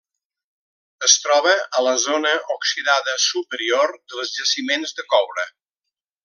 [1.07, 5.47] Es troba a la zona oxidada superior dels jaciments de coure.